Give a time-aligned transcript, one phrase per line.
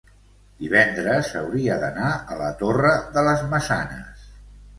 [0.61, 4.27] Divendres hauria d'anar a la Torre de les Maçanes.